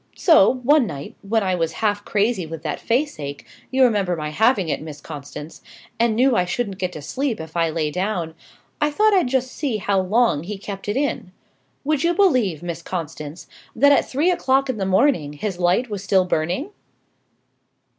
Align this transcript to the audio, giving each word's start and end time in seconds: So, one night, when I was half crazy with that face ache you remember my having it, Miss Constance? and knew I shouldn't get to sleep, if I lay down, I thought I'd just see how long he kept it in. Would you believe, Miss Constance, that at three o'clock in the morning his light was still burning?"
So, 0.17 0.49
one 0.63 0.87
night, 0.87 1.15
when 1.21 1.43
I 1.43 1.53
was 1.53 1.73
half 1.73 2.03
crazy 2.03 2.43
with 2.43 2.63
that 2.63 2.79
face 2.79 3.19
ache 3.19 3.45
you 3.69 3.83
remember 3.83 4.15
my 4.15 4.29
having 4.29 4.67
it, 4.67 4.81
Miss 4.81 4.99
Constance? 4.99 5.61
and 5.99 6.15
knew 6.15 6.35
I 6.35 6.43
shouldn't 6.43 6.79
get 6.79 6.93
to 6.93 7.03
sleep, 7.03 7.39
if 7.39 7.55
I 7.55 7.69
lay 7.69 7.91
down, 7.91 8.33
I 8.81 8.89
thought 8.89 9.13
I'd 9.13 9.27
just 9.27 9.51
see 9.51 9.77
how 9.77 10.01
long 10.01 10.41
he 10.41 10.57
kept 10.57 10.89
it 10.89 10.97
in. 10.97 11.33
Would 11.83 12.03
you 12.03 12.15
believe, 12.15 12.63
Miss 12.63 12.81
Constance, 12.81 13.45
that 13.75 13.91
at 13.91 14.09
three 14.09 14.31
o'clock 14.31 14.71
in 14.71 14.77
the 14.79 14.87
morning 14.87 15.33
his 15.33 15.59
light 15.59 15.87
was 15.87 16.03
still 16.03 16.25
burning?" 16.25 16.71